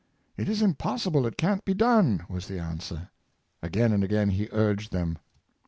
[0.35, 3.11] "It is impossible; it can't be done," was the answer.
[3.61, 5.19] Again and again he urged them.